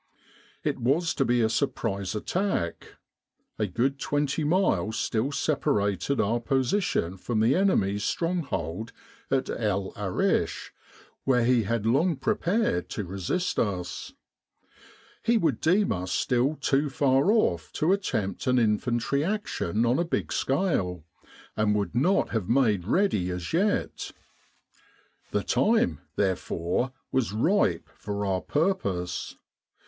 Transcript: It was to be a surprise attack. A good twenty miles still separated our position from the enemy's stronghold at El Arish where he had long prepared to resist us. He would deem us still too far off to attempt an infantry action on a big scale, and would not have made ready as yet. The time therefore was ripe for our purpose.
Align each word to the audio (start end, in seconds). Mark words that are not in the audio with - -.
It 0.63 0.79
was 0.79 1.13
to 1.13 1.23
be 1.23 1.41
a 1.41 1.47
surprise 1.49 2.15
attack. 2.15 2.95
A 3.59 3.67
good 3.67 3.99
twenty 3.99 4.43
miles 4.43 4.97
still 4.97 5.31
separated 5.31 6.19
our 6.19 6.39
position 6.39 7.17
from 7.17 7.39
the 7.39 7.53
enemy's 7.55 8.03
stronghold 8.03 8.93
at 9.29 9.47
El 9.47 9.93
Arish 9.95 10.73
where 11.23 11.43
he 11.45 11.65
had 11.65 11.85
long 11.85 12.15
prepared 12.15 12.89
to 12.89 13.03
resist 13.03 13.59
us. 13.59 14.11
He 15.21 15.37
would 15.37 15.61
deem 15.61 15.91
us 15.91 16.11
still 16.11 16.55
too 16.55 16.89
far 16.89 17.31
off 17.31 17.71
to 17.73 17.93
attempt 17.93 18.47
an 18.47 18.57
infantry 18.57 19.23
action 19.23 19.85
on 19.85 19.99
a 19.99 20.03
big 20.03 20.33
scale, 20.33 21.03
and 21.55 21.75
would 21.75 21.93
not 21.93 22.29
have 22.29 22.49
made 22.49 22.87
ready 22.87 23.29
as 23.29 23.53
yet. 23.53 24.11
The 25.29 25.43
time 25.43 25.99
therefore 26.15 26.91
was 27.11 27.33
ripe 27.33 27.87
for 27.93 28.25
our 28.25 28.41
purpose. 28.41 29.35